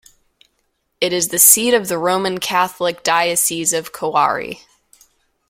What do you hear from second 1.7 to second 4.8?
of the Roman Catholic Diocese of Coari.